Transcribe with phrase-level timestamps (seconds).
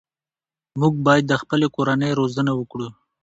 [0.79, 2.87] موږ باید د خپلې کورنۍ روزنه وکړو.